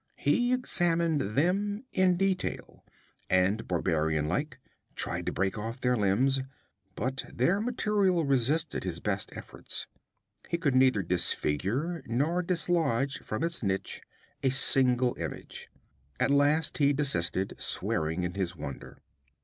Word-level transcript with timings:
He 0.17 0.51
examined 0.51 1.35
them 1.37 1.83
in 1.91 2.17
detail, 2.17 2.83
and 3.29 3.67
barbarian 3.67 4.27
like, 4.27 4.57
tried 4.95 5.27
to 5.27 5.31
break 5.31 5.59
off 5.59 5.79
their 5.79 5.95
limbs. 5.95 6.39
But 6.95 7.23
their 7.31 7.61
material 7.61 8.25
resisted 8.25 8.83
his 8.83 8.99
best 8.99 9.31
efforts. 9.37 9.85
He 10.49 10.57
could 10.57 10.73
neither 10.73 11.03
disfigure 11.03 12.01
nor 12.07 12.41
dislodge 12.41 13.19
from 13.19 13.43
its 13.43 13.61
niche 13.61 14.01
a 14.41 14.49
single 14.49 15.13
image. 15.19 15.69
At 16.19 16.31
last 16.31 16.79
he 16.79 16.93
desisted, 16.93 17.53
swearing 17.59 18.23
in 18.23 18.33
his 18.33 18.55
wonder. 18.55 18.97